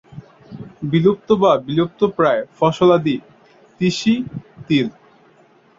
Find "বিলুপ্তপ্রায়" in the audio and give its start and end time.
1.67-2.41